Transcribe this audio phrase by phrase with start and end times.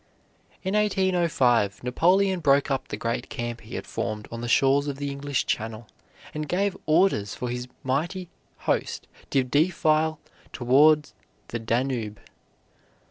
[0.63, 4.97] In 1805 Napoleon broke up the great camp he had formed on the shores of
[4.97, 5.87] the English Channel,
[6.33, 8.27] and gave orders for his mighty
[8.61, 10.19] host to defile
[10.51, 11.11] toward
[11.49, 12.19] the Danube.